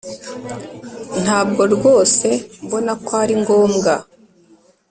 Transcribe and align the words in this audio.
Ntabwo 1.23 1.61
rwose 1.75 2.27
mbona 2.65 2.93
ko 3.05 3.11
ari 3.23 3.35
ngombwa 3.41 3.93